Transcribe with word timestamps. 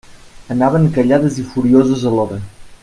Anaven 0.55 0.87
callades 0.95 1.39
i 1.43 1.47
furioses 1.53 2.11
alhora. 2.13 2.43